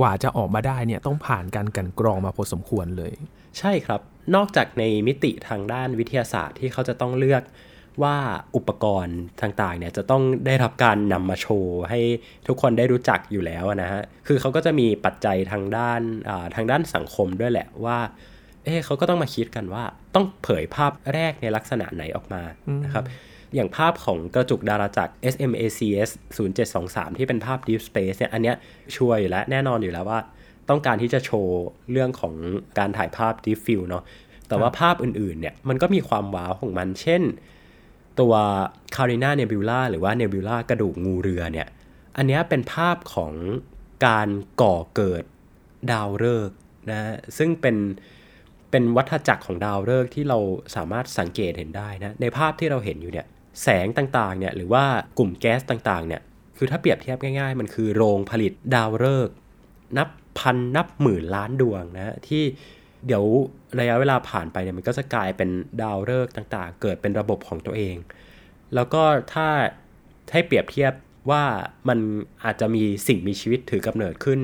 [0.00, 3.14] กว่าจะออกมาได้เนี่ยต้องผ่านการกันกรองมาพอสมควรเลย
[3.58, 4.00] ใช่ครับ
[4.34, 7.42] นอกจากในมิติทางด้านวิทยาศาสตร์ที่เขาจะต้องเลือก
[8.02, 8.16] ว่า
[8.56, 12.00] อุปกรณ์ต่างๆเนี่ยจะต้องได้รับการนำมาโชว์ให้
[12.48, 16.00] ทุกคนได้รู้จักอยู่แล้วนะฮะ คือเขาก็จะมีปัจจัยทางด้าน
[16.54, 17.98] ทางด้านสังคมด้วยแหละว่า
[18.64, 22.42] เอ๊เขาก็ต้องมาคิดกันว่า ต้องเผยภาพแรกในลักษณะไหนออกมา
[22.84, 23.04] นะครับ
[23.54, 26.10] อย่างภาพของกระจุกดาราจักร SMACS
[26.58, 28.56] 0723 ที่เป็นภาพ Deep Space เนี่ยอันเนี้ย
[28.96, 30.20] ช่วยอยู่แล้วแน่นอนอยู่แล้วว่า
[30.68, 31.60] ต้องการที่จะโชว์
[31.92, 32.34] เรื่องของ
[32.78, 34.04] การถ่ายภาพ Deep Field เนาะ
[34.48, 37.22] แต่ว่าภาพอื่นๆเนี่ยมันก็มีความว้าวของมัน เช่น
[38.20, 38.34] ตัว
[38.96, 41.68] Carina Nebula หรือว่า Nebula กระดูกงูเรือเนี่ย
[42.16, 43.32] อันนี้เป็นภาพของ
[44.06, 44.28] การ
[44.62, 45.24] ก่อเกิด
[45.92, 46.56] ดาวฤกษ์
[46.90, 47.00] นะ
[47.38, 47.76] ซึ่งเป็น
[48.70, 50.38] เป็นวัฏจักรของดาวฤกษ์ที่เรา
[50.76, 53.26] สามารถสังเกตเห็นได้นะ ในภาพที่เราเห็นอยู่เนี่ย
[53.62, 54.84] แสงต่างๆ เนี่ยหรือว่า
[55.18, 56.22] กลุ่มแก๊สต่างๆ เนี่ย
[56.56, 59.34] คือถ้าเปรียบเทียบง่ายๆ มันคือโรงผลิตดาวฤกษ์
[59.98, 62.42] นับพันนับหมื่นล้านดวงนะที่
[63.06, 63.24] เดี๋ยว
[63.78, 65.50] ระยะเวลาผ่านไปเนี่ยมันก็จะกลายเป็น
[65.82, 67.96] ดาวฤกษ์ต่างๆ เกิดเป็นระบบของตัวเอง
[68.74, 69.02] แล้วก็
[69.32, 69.48] ถ้า
[70.32, 70.92] ให้เปรียบเทียบ
[71.30, 71.44] ว่า
[71.88, 71.98] มัน
[72.44, 74.40] อาจจะมีสิ่งมีชีวิตถือกำเนิดขึ้น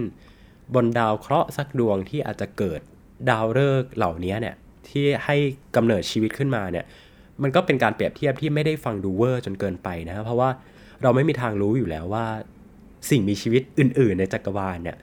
[0.74, 2.80] บนดาวเคราะห์สักดวงที่อาจจะเกิด
[3.30, 4.56] ดาวฤกษ์เหล่านี้เนี่ย
[4.88, 5.36] ที่ให้
[5.76, 6.84] กำเนิดชีวิตขึ้นมาเนี่ย
[7.42, 10.48] มันก็เป็นการเปรียบเทียบที่ไม่ได้ฟังดูเวอร์จนเกินไปนะเพราะว่า
[11.02, 12.26] เราไม่มีทางรู้อยู่แล้วว่า
[13.10, 14.96] สิ่งมีชีวิตอื่น ๆ ในจักรวาลเนี่ย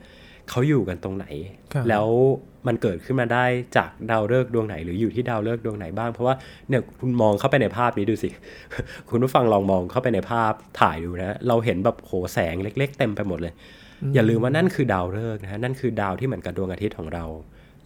[0.50, 1.26] เขาอยู่กันตรงไหน
[1.88, 2.06] แล้ว
[2.66, 3.44] มันเกิดขึ้นมาได้
[3.76, 6.34] จากดาวฤกษ์ดวงไหน หรืออยู่ที่ดาวฤกษ์ดวงไหนบ้าง เพราะว่า
[6.68, 8.28] เนี่ยคุณมองเข้าไปในภาพนี้ดูสิ
[9.10, 13.52] คุณผู้ฟังลองมองเข้าไปในภาพถ่ายดูนะ เราเห็นแบบโหแสงเล็ก ๆ เต็มไปหมดเลย
[14.14, 17.24] อย่าลืมว่านั่นคือดาวฤกษ์นะฮะนั่นคือดาวที่เหมือนกับดวงอาทิตย์ของเรา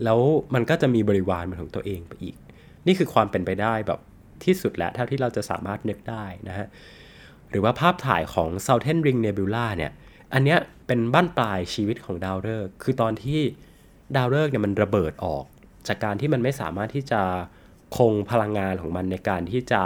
[0.04, 0.20] แล้ว
[0.54, 2.36] มันก็จะมีบริวารเป็นของตัวเองไปอีก
[2.86, 4.00] นี่คือความเป็นไปได้แบบ
[4.44, 6.66] ที่สุดแล้วเท่าที่เราจะสามารถนึกได้นะฮะ
[7.50, 9.92] หรือว่าภาพถ่ายของ Southern Ring Nebula เนี่ย
[10.34, 13.40] อันเนี้ยเป็นบ้านปลายชีวิตของดาวฤกษ์ คือตอนที่
[14.16, 15.44] ดาวฤกษ์เนี่ยมันระเบิดออก
[15.88, 17.22] จากการที่มันไม่สามารถที่จะ
[17.96, 19.82] คงพลังงานของมันในการที่จะ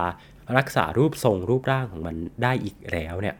[0.58, 3.36] รักษารูปทรงรูปร่างของมันได้อีกแล้วเนี่ย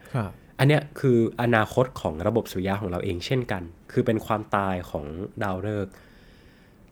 [0.58, 5.04] อันเนี้ยคืออนาคตของระบบสุริยะของเราเองเช่นกัน คือเป็นความตายของ
[5.42, 5.92] ดาวฤกษ์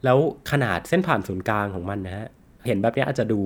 [0.04, 0.18] แล้ว
[0.50, 2.26] ขนาดเส้นผ่านศูนย์กลางของมันนะฮะ
[2.66, 3.40] เห็นแบบนี้อาจจะดู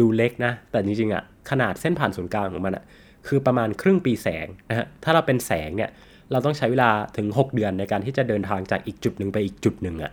[0.00, 2.84] ดูเล็กนะ แต่จริงๆอะขนาดเส้นผ่านศูนย์กลางของมันอะ
[3.26, 5.90] คือประมาณครึ่งปีแสงนะฮะ ถ้าเราเป็นแสงเนี่ย
[6.32, 10.12] เราต้องใช้เวลาถึง 6 เดือนในการที่จะเดินทางจากอีกจุดหนึ่งไปอีกจุดหนึ่งอะ่ะ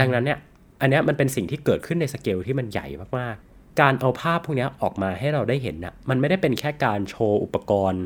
[0.00, 0.38] ดังนั้นเนี่ย
[0.80, 2.86] อันนี้มันเป็นสิ่งที่เกิดขึ้นในสเกลที่มันใหญ่
[3.18, 8.04] มากๆ การเอาภาพพวกนี้ออกมาให้เราได้เห็นนะ่ะ มันไม่ได้เป็นแค่การโชว์อุปกรณ์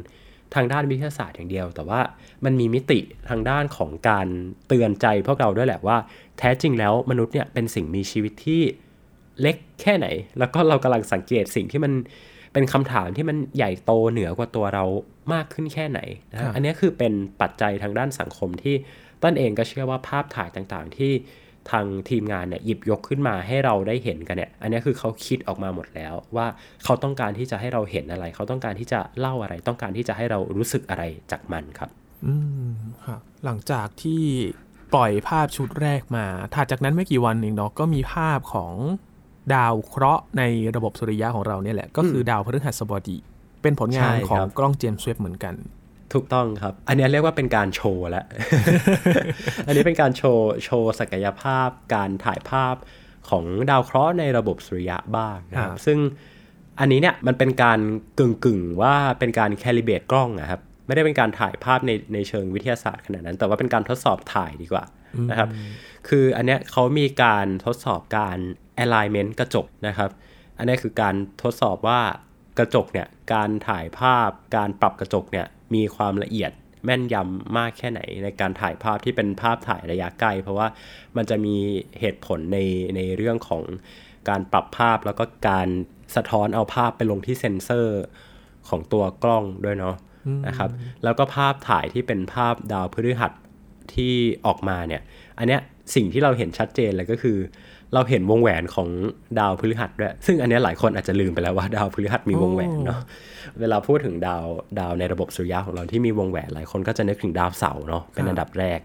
[0.55, 2.01] ทางด้านวิทยาศาสตร์อย่างเดียว แต่ว่า
[2.45, 4.27] มันมีมิติทางด้านของการ
[4.69, 5.97] เตือนใจพวกเราด้วยแหละว่า
[6.39, 8.63] แท้จริงแล้วมนุษย์เนี่ยเป็นสิ่งมีชีวิตที่
[9.41, 10.07] เล็กแค่ไหน
[10.39, 11.93] แล้วก็เรากำลังสังเกตสิ่งที่มัน
[12.53, 14.85] เป็นคำถามที่มันใหญ่โตเหนือกว่าตัวเรา
[15.33, 16.01] มากขึ้นแค่ไหน
[16.33, 18.75] นะอันนี้คือเป็นปัจจัยทางด้านสังคมที่
[19.23, 21.13] ต้นเองก็เชื่อว่าภาพถ่ายต่างๆที่
[21.71, 26.47] ทางทีมงานเนี่ยหยิบยกขึ้นมาให้เราได้เห็นกันเนี่ย อันนี้คือเขาคิดออกมาหมดแล้ว ว่า
[26.85, 31.91] เขาต้องการที่จะให้เราเห็นอะไร เขาต้องการที่จะเล่าอะไร ต้องการที่จะให้เรารู้สึกอะไรจากมันครับ
[32.27, 32.35] อื
[32.73, 34.23] มครับหลังจากที่
[34.95, 38.75] ปล่อยภาพชุดแรกมาถัดจากนั้นไม่กี่วันเองเนาะก็มีภาพของ
[39.55, 40.43] ดาวเคราะห์ใน
[40.77, 43.17] ระบบสุริยะของเราเนี่ยแหละ ก็คือดาวพฤหัสบดี
[43.63, 45.55] เป็นผลงานของกล้องเจมส์เวบเหมือนกัน
[46.15, 48.25] ถูกต้องครับ อันนี้เรียกว่าเป็นการโชว์แล้ว
[49.67, 52.75] อันนี้เป็นการโชว์โชว์ศักยภาพการถ่ายภาพ
[53.29, 55.99] ของดาวเคราะห์ในระบบสุริยะบ้างนะครับ ซึ่ง
[56.81, 57.81] อันนี้เนี่ยมันเป็นการ
[58.19, 64.85] กึ่งกึ่งว่าเป็นการแคลิเบตกล้องนะครับ ไม่ได้เป็นการถ่ายภาพในในเชิงวิทยาศาสตร์ขนาดนั้น แต่ว่าเป็นการทดสอบถ่ายดีกว่า
[65.31, 65.49] นะครับ
[66.09, 68.39] คืออันเนี้ยเขามีการทดสอบการ
[68.85, 70.11] alignment กระจกนะครับ
[70.59, 72.01] อันนี้คือการทดสอบว่า
[72.59, 76.53] กระจกเนี่ยการถ่ายภาพการปรับกระจกเนี่ยมีความละเอียด
[76.85, 80.69] แม่นยำมากแค่ไหนในการถ่ายภาพที่เป็นภาพถ่ายระยะใกล้เพราะว่า
[81.17, 81.57] มันจะมี
[82.01, 82.59] เหตุผลใน
[82.97, 83.63] ในเรื่องของ
[84.29, 85.69] การปรับภาพแล้วก็การ
[86.17, 88.01] สะท้อนเอาภาพไปลงที่เซ็นเซอร์
[88.69, 89.97] ของตัวกล้องด้วยเนาะ
[90.47, 90.71] นะครับ
[91.05, 93.33] แล้วก็ภาพถ่ายที่เป็นภาพดาวพฤหัส
[93.95, 94.15] ที่
[94.47, 95.03] ออกมาเนี่ย
[95.39, 95.61] อันเนี้ย
[95.95, 97.39] สิ่งที่เราเห็นชัดเจนเลยก็คือ
[97.95, 98.89] เราเห็นวงแหวนของ
[99.39, 103.01] ดาวพฤหัสด้วย ซึ่งอันนี้หลายคนอาจจะลืมไปแล้วว่าดาวพฤหัสมีวงแหวนเนาะ
[103.61, 104.45] เวลาพูดถึงดาว
[104.79, 108.81] ดาวในระบบสุริยะของเราที่มีวงแหวนหลายคนก็จะนึกถึงดาวเสาร์เนาะเป็นอันดับแรก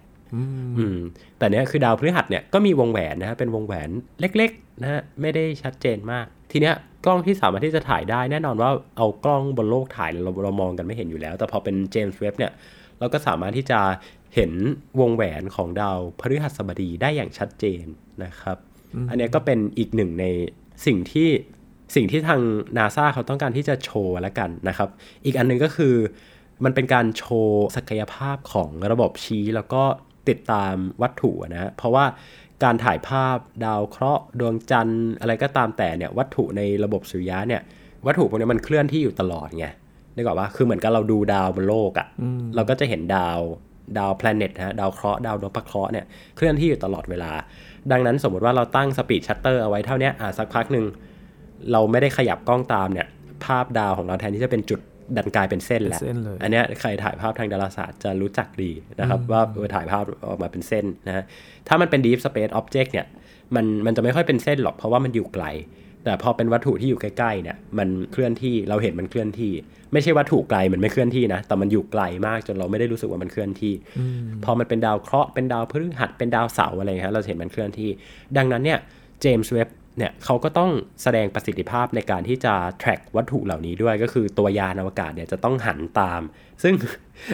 [0.77, 0.99] อืม
[1.37, 3.89] แต่เนี้ยคือดาวพฤหัสเนี่ยก็มีวงแหวนนะฮะเป็นวงแหวน
[4.19, 12.51] เล็กๆนะฮะไม่ได้ชัดเจนมาก ทีเนี้ยกล้องที่สามารถที่จะถ่ายได้แน่นอนว่าเอากล้องบนโลกถ่ายเราเรามองกันไม่เห็นอยู่แล้ว แต่พอเป็นเจมส์เว็บเนี่ย
[12.99, 13.79] เราก็สามารถที่จะ
[14.35, 14.51] เห็น
[14.99, 17.83] วงแหวนของดาวพฤหัสบดีได้อย่างชัดเจน
[18.23, 18.57] นะครับ
[19.09, 20.25] อันนี้ก็เป็นอีกหนึ่งใน
[20.85, 21.29] สิ่งที่
[21.95, 22.41] สิ่งที่ทาง
[22.77, 24.89] นาซาเขาต้องการที่จะโชว์แล้วกันนะครับ
[25.25, 25.95] อีกอันนึงก็คือ
[26.63, 29.83] มันเป็นการโชว์ศักยภาพของระบบชี้แล้วก็
[30.29, 32.05] ติดตามวัตถุนะ เพราะว่า
[32.63, 37.61] การถ่ายภาพดาวเคราะห์ดวงจันทร์อะไรก็ตามแต่เนี่ยวัตถุในระบบสุริยะเนี่ย
[38.05, 39.67] วัตถุพวกนี้มันเคลื่อนที่อยู่ตลอดไง
[40.15, 42.07] นึกออกว่าคือเหมือนกับเราดูดาวบนโลกอะ่ะ
[42.55, 43.39] เราก็จะเห็นดาว
[43.97, 47.31] ดาว planet ฮะดาวเคราะห์ดาวนพเคราะห์เนี่ยเคลื่อนที่อยู่ตลอดเวลา
[47.91, 50.85] ดังนั้นสมมติว่าเราตั้ง speed shutter เอาไว้เท่านี้อ่าสักพักหนึ่ง
[51.71, 53.07] เราไม่ได้ขยับกล้องตามเนี่ย
[53.45, 54.79] ภาพดาวของเราแทนที่จะเป็นจุด
[55.17, 56.01] ดันกลายเป็นเส้นแล้ว
[56.41, 61.23] อันนี้ใครถ่ายภาพทางดาราศาสตร์จะรู้จักดีนะครับ ว่าเออถ่ายภาพออกมาเป็นเส้นนะ
[61.67, 63.05] ถ้ามันเป็น Deep Space Object เนี่ย
[63.55, 65.45] มันมันจะไม่ค่อยเป็นเส้นหรอกเพราะว่ามันอยู่ไกล
[66.03, 69.51] แต่พอเป็นวัตถุที่อยู่ใกล้ๆเนี่ยมันเคลื่อนที่เราเห็นมันเคลื่อนที่
[69.93, 73.73] ไม่ใช่วัตถุไกลมันไม่เคลื่อนที่นะ แต่มันอยู่ไกลมากจนเราไม่ได้รู้สึกว่ามันเคลื่อนที่
[74.43, 77.89] พอมันเป็นดาวเคราะห์เป็นดาวพฤหัสเป็นดาวเสาร์อะไรฮะเราเห็นมันเคลื่อนที่
[78.37, 78.79] ดังนั้นเนี่ย
[79.21, 80.71] เจมส์เว็บเนี่ยเขาก็ต้อง
[81.03, 86.21] แสดงประสิทธิภาพในการที่จะ track วัตถุเหล่านี้ด้วยก็คือตัวยานอวกาศเนี่ยจะต้องหันตาม
[86.63, 86.73] ซึ่ง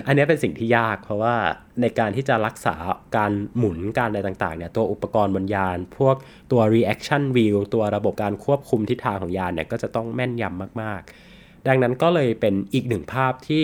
[0.07, 1.35] อันนี้เป็นสิ่งที่ยาก เพราะว่า
[1.81, 2.75] ในการที่จะรักษา
[3.17, 6.15] การหมุนการอะไรต่างๆเนี่ยตัวอุปกรณ์บนยาน พวก
[6.51, 11.11] ตัว reaction wheel ตัวระบบการควบคุมทิศทางของยานเนี่ยก็จะต้องแม่นยำมากๆ
[11.67, 13.63] ดังนั้นก็เลยเป็นอีกหนึ่งภาพที่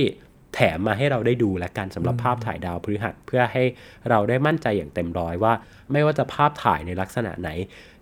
[0.55, 3.63] แถมมาให้เราได้ดูและกันสำหรับภาพถ่ายดาวพฤหัสเพื่อให้
[4.09, 5.53] เราได้มั่นใจอย่างเต็มร้อยว่า
[5.91, 7.49] ไม่ว่าจะภาพถ่ายในลักษณะไหน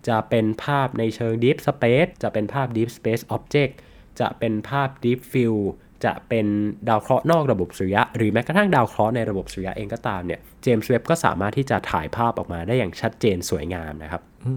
[0.07, 3.73] จะเป็นภาพในเชิง Deep Space จะเป็นภาพ Deep Space Object
[4.19, 5.63] จะเป็นภาพ Deep Field
[6.05, 6.45] จะเป็น
[6.89, 14.53] ดาวเคราะห์นอกระบบสุริยะ หรือแม้กระทั่งดาวเคราะห์ในระบบสุริยะเองก็ตามเนี่ยเจมส์เว็บก็สามารถที่จะถ่ายภาพออกมาได้อย่างชัดเจนสวยงามนะครับ อื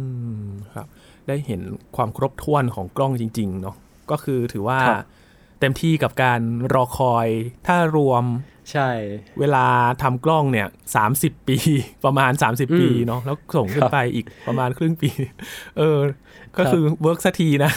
[0.46, 0.86] มครับ
[1.28, 1.60] ได้เห็น
[1.96, 3.76] ความครบถ้วนของกล้องจริง ๆ เนาะ
[4.10, 5.04] ก็คือถือว่าครับ
[5.60, 6.40] เต็มที่กับการ
[6.74, 7.28] รอคอย
[7.66, 8.24] ถ้ารวม
[8.72, 8.90] ใช่
[9.40, 9.66] เวลา
[10.02, 11.04] ทำกล้องเนี่ยสา
[11.48, 11.58] ปี
[12.04, 15.10] ประมาณ 30 ปีเนาะแล้วส่งขึ้นไปอีกประมาณครึ่งปี
[15.78, 15.98] เออ
[16.58, 17.70] ก็คือเวิร์กสักทีนะ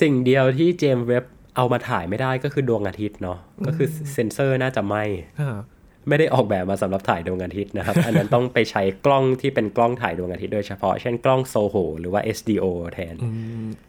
[0.00, 1.24] สิ่งเดียวที่เจมส์เว็บ
[1.56, 4.94] เอามาถ่ายไม่ได้ก็คือดวงอาทิตย์เนาะก็คือเซนเซอร์น่าจะไหม
[6.08, 13.14] ไม่ได้ออกแบบมาสำหรับถ่ายดวงอาทิตย์นะครับ อันนั้นต้องไปใช้กล้องที่เป็นกล้องถ่ายดวงอาทิตย์โดยเฉพาะ เช่นกล้องโซโหหรือว่า SDO แทน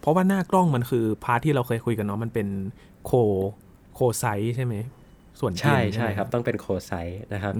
[0.00, 2.48] เพราะว่าหน้ากล้องมันคือพาร์ทที่เราเคยคุยกันเนาะมันเป็น
[3.06, 3.12] โค
[3.94, 4.74] โคไซส์ใช่ไหม
[5.40, 7.54] ส่วนเทียใช่นใช่ไหมครับต้องเป็นโคไซส์นะครับ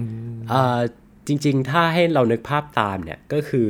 [0.49, 0.79] เอ่อ
[1.27, 3.69] จริง ๆ ถ้าให้เรานึกภาพตามเนี่ยก็คือ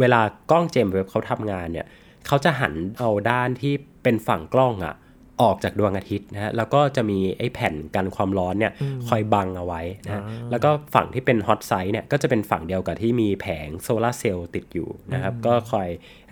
[0.00, 1.86] เวลากล้องเจมส์เว็บเขาทำงานเนี่ย
[2.26, 4.94] เขาจะหันเอาด้านที่เป็นฝั่งกล้องอะ
[5.42, 8.72] ออกจากดวงอาทิตย์นะฮะแล้วก็จะมีไอ้แผ่นกันความร้อนเนี่ย
[9.08, 15.88] คอยบังเอาไว้นะฮะแล้วก็ฝั่งที่เป็นฮอตไซส์เนี่ยก็จะเป็นฝั่งเดียวกับที่มีแผงโซลาร์เซลล์ติดอยู่นะครับก็คอย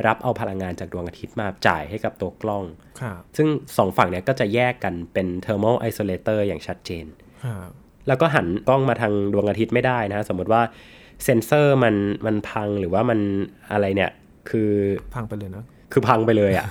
[0.06, 2.64] รับเอาพลังงานจากดวงอาทิตย์มาจ่ายให้กับตัวกล้อง
[3.00, 7.06] ครับซึ่งสองฝั่งเนี่ยก็จะแยกกันเป็น thermal isolator อย่างชัดเจน
[7.44, 7.70] ครับ
[8.08, 10.62] แล้วก็หันกล้องมาทางดวงอาทิตย์ไม่ได้นะสมมติว่า
[11.24, 11.94] เซนเซอร์มัน
[12.26, 13.18] มันพังหรือว่ามัน
[13.72, 14.10] อะไรเนี่ย
[14.50, 14.70] คือ
[15.14, 15.64] พังไปเลยเนาะ
[15.94, 16.66] คือพังไปเลยอะ่ะ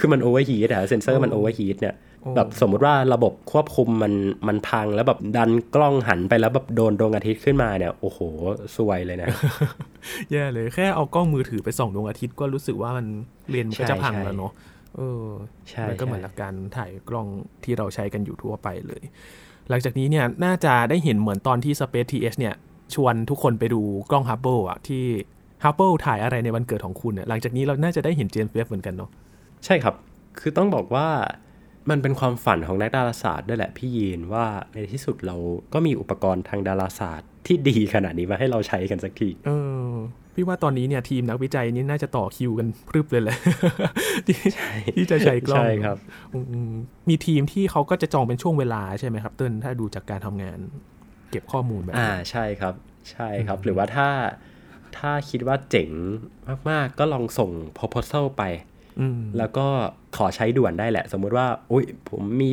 [0.00, 4.12] คือมัน overheat อะเซนเซอร์มัน overheat เนี่ยโอ้แบบสมมุติว่าระบบควบคุมมัน
[4.48, 8.18] มันพังแล้วแบบดันกล้องหันไปแล้วแบบโดนดวงอาทิตย์ขึ้นมาเนี่ย โอ้โห
[8.76, 9.28] สวยเลยนะ
[10.32, 13.06] แย่เลยแค่เอากล้องมือถือไปส่องดวงอาทิตย์ก็รู้สึกว่ามัน
[13.50, 14.52] เลนส์มันก็จะพังใช่แล้วเนาะ
[14.96, 15.26] เออ
[15.70, 17.26] ใช่มันก็เหมือนใช่หลักการถ่ายกล้อง
[17.64, 19.02] ที่เราใช้กันอยู่ทั่วไปเลย
[19.68, 22.54] หลังจากนี้เนี่ยน่าจะได้เห็นเหมือนตอนที่ Space TS เนี่ย
[22.94, 25.04] ชวนทุกคนไปดูกล้อง Hubble อะที่
[25.64, 29.10] Hubble ถ่ายอะไรในวันเกิดของคุณเนี่ยหลังจากนี้เราน่าจะได้เห็นเจมส์เว็บเหมือนกันเนาะ
[29.64, 29.94] ใช่ครับ
[30.40, 31.08] คือต้องบอกว่า
[31.90, 34.44] มันเป็นความฝันของนักดาราศาสตร์ด้วยแหละพี่ยีนว่า
[34.74, 35.36] ในที่สุดเรา
[35.72, 39.50] ก็มีอุปกรณ์ทางดาราศาสตร์ที่ดีขนาดนี้มาให้เราใช้กันสักทีเอ
[39.88, 39.90] อ
[40.34, 43.38] พี่ว่าตอนนี้เนี่ยทีมนักวิจัยนี่น่าจะต่อคิวกันพรึบเลยแหละ
[44.26, 44.36] ที่
[44.96, 45.96] ที่จะใช้กล้องใช่ครับ
[46.34, 46.38] อื
[46.70, 46.74] ม
[47.08, 50.58] มีทีมที่เขาก็จะจองเป็นช่วงเวลาใช่ไหมครับ เติ้ลถ้าดูจากการทำงาน
[51.30, 52.74] เก็บข้อมูลแบบอ่านี้ใช่ครับ
[53.10, 54.08] ใช่ครับ หรือว่าถ้า
[54.98, 55.90] ถ้าคิดว่าเจ๋ง
[56.70, 58.42] มาก ๆ ก็ลองส่ง proposal ไป
[59.00, 59.66] อืมแล้วก็
[60.16, 62.50] ขอใช้ด่วนได้แหละ สมมุติว่า อุ้ยผมมี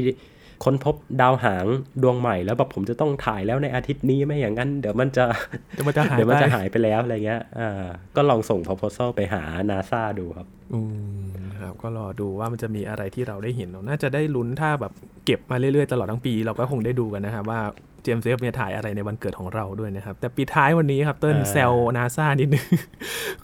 [0.63, 1.65] ค้นพบดาวหาง
[2.04, 5.26] ดวงใหม่ แล้วแบบผมจะต้องถ่ายแล้วในอาทิตย์นี้ไม่อย่างนั้น เดี๋ยวมันจะ
[5.73, 10.80] เดี๋ยวมันจะหายเดี๋ยวมันไปจะหายไปแล้วอะไรเงี้ยอ่าก็ลองส่ง proposal ไปหา NASA ดูครับ อื
[11.26, 11.28] ม
[11.62, 14.93] ครับก็รอดูว่ามันจะมีอะไรที่เราได้เห็นเนอะน่าจะได้ลุ้นถ้าแบบ
[15.26, 17.62] เก็บมาเรื่อยๆ ตลอดทั้งปี เราก็คงได้ดูกันนะครับว่า
[17.97, 22.65] เจมส์เว็บเนี่ยถ่ายอะไรในวันเกิดของเราด้วยนะครับ แต่ปิดท้ายวันนี้ครับเติ้ลอ่าแซลนาซานิดนึง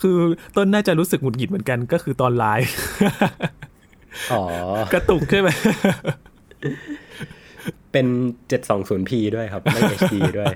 [0.02, 0.18] คือ
[0.54, 2.76] เติ้ลน่าจะรู้สึกหงุดหงิดเหมือนกันก็คือตอนไลฟ์
[4.32, 4.42] อ๋อ
[4.94, 5.50] กระตุกใช่ไหม
[7.92, 8.08] เป็น
[8.52, 10.54] 720p ด้วยครับ ไม่ HD ด้วย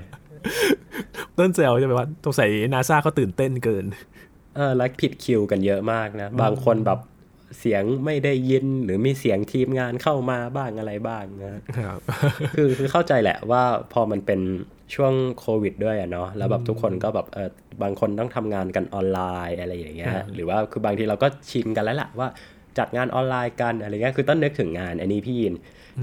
[1.34, 3.84] เติ้ลแซลใช่ไหมว่าสงสัยนาซาเขาตื่นเต้นเกิน
[4.56, 6.98] เออแล้วผิดคิวกันเยอะมากนะ บางคนแบบ
[7.58, 11.98] เสียงไม่ได้ยินหรือมีเสียงทีมงานเข้ามาบ้างอะไรบ้างนะครับ
[12.54, 14.40] คือคือเข้าใจแหละว่าพอมันเป็น
[14.94, 17.50] ช่วงโควิดด้วยอะเนาะแล้วแบบทุกคนก็แบบเออ
[17.82, 22.28] บางคนต้องทำงานกันออนไลน์อะไรอย่างเงี้ยครับหรือว่าคือบางทีเราก็ชินกันแล้วแหละว่า
[22.78, 25.54] จัดงานออนไลน์กันอะไรเงี้ยคือต้องนึกถึงงานอันนี้พี่ยิน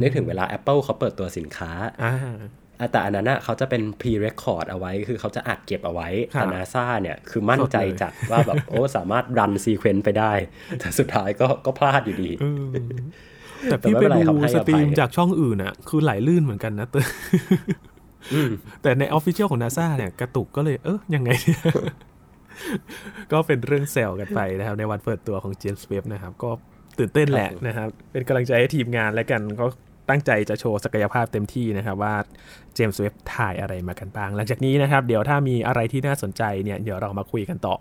[0.01, 1.71] นึกถึงเวลา Apple เขาเปิดตัวสินค้า
[2.03, 2.49] อ่าอะ
[2.91, 10.33] แต่อันนั้นน่ะเขาจะเป็น pre-record เอาไว้ คือเขาจะอัดเก็บเอาไว้ครับแต่ NASA เนี่ยคือมั่นใจสดเลยจัดว่าแบบโอ้สามารถ run sequence ไปได้
[10.79, 12.65] แต่สุดท้ายก็ก็พลาดอยู่ดีเออ
[13.69, 17.05] แต่พี่แต่ไปไม่เป็นไรครับดูให้อภัย stream จากช่องอื่นอะคือไหลลื่นเหมือนกันนะเติ้ล
[18.33, 21.61] อืมแต่ใน official ของนาซาเนี่ยกระตุกก็เลยเออยังไงเนี่ย
[23.31, 26.49] ก็เป็นเรื่องแซวกันไปนะครับ ในวันเปิดตัวของเจมส์เว็บนะครับ ก็
[26.99, 29.65] ตื่นเต้นแหละนะครับ เป็นกำลังใจให้ทีมงานและกันก็
[30.09, 32.13] ตั้งใจจะโชว์ศักยภาพเต็มที่นะครับว่า
[32.75, 37.75] เจมส์เว็บถ่ายอะไรมากันบ้าง หลังจากนี้นะครับ เดี๋ยวถ้ามีอะไรที่น่าสนใจเนี่ยเดี๋ยวเรามาคุยกันต่อ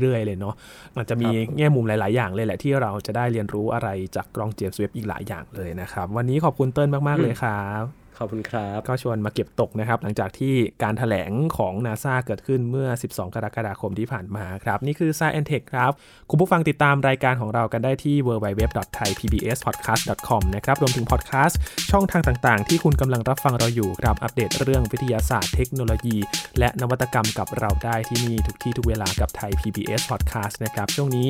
[0.00, 0.54] เรื่อยๆ เลยเนาะ
[0.96, 15.90] มันจะมีแง่มุมหลายๆ อย่างเลยแหละที่เราจะได้เรียนรู้อะไรจากกล้องเจมส์เว็บอีกหลายอย่างเลยนะครับ วันนี้ขอบคุณเติ้ลมากๆเลยครับ ขอบคุณครับ ก็ชวนมาเก็บตกนะครับ หลังจากที่การถแถลงของ NASA เกิดขึ้นเมื่อ 12 กรกฎาคมที่ผ่านมาครับ นี่คือ Science Tech ครับ
[16.30, 21.58] คุณผู้ฟังติดตามรายการของเรากันได้ที่ www.thaipbspodcast.com นะครับ รวมถึงพอดแคสต์
[21.90, 26.16] ช่องทางต่างๆ ที่คุณกำลังรับฟังเราอยู่ครับ อัปเดตเรื่องวิทยาศาสตร์เทคโนโลยี
[26.58, 31.28] และนวัตกรรมกับเราได้ที่นี่ทุกที่ทุกเวลากับไทย PBS Podcast นะครับ ช่วงนี้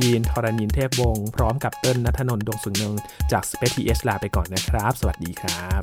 [0.00, 2.94] ยีนทรณินเทพวงศ์พร้อมกับเติ้ลนัทนนท์ดวงสุนเนือง
[3.32, 5.82] จาก Space TH ลาไปก่อนนะครับ สวัสดีครับ